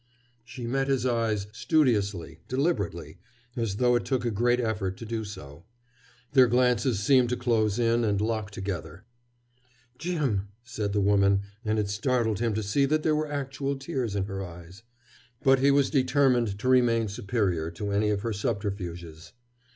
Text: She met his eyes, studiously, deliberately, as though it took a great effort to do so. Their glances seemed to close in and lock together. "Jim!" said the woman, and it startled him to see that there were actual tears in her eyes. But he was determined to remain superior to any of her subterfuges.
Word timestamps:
She 0.43 0.65
met 0.65 0.87
his 0.87 1.05
eyes, 1.05 1.45
studiously, 1.51 2.39
deliberately, 2.47 3.19
as 3.55 3.75
though 3.75 3.93
it 3.95 4.03
took 4.03 4.25
a 4.25 4.31
great 4.31 4.59
effort 4.59 4.97
to 4.97 5.05
do 5.05 5.23
so. 5.23 5.63
Their 6.33 6.47
glances 6.47 6.97
seemed 6.99 7.29
to 7.29 7.37
close 7.37 7.77
in 7.77 8.03
and 8.03 8.19
lock 8.19 8.49
together. 8.49 9.03
"Jim!" 9.99 10.47
said 10.63 10.93
the 10.93 11.01
woman, 11.01 11.41
and 11.63 11.77
it 11.77 11.87
startled 11.91 12.39
him 12.39 12.55
to 12.55 12.63
see 12.63 12.85
that 12.85 13.03
there 13.03 13.15
were 13.15 13.31
actual 13.31 13.75
tears 13.77 14.15
in 14.15 14.23
her 14.25 14.43
eyes. 14.43 14.81
But 15.43 15.59
he 15.59 15.69
was 15.69 15.91
determined 15.91 16.57
to 16.57 16.67
remain 16.67 17.07
superior 17.07 17.69
to 17.69 17.91
any 17.91 18.09
of 18.09 18.21
her 18.21 18.33
subterfuges. 18.33 19.33